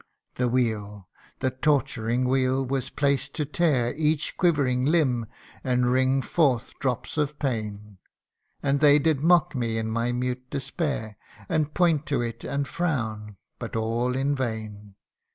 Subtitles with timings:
[0.33, 1.07] The wheel
[1.41, 5.27] the torturing wheel was placed to tear Each quivering limb,
[5.63, 7.99] and wring forth drops of pain;
[8.63, 11.17] And they did mock me in my mute despair,
[11.47, 14.95] And point to it, and frown but all in vain.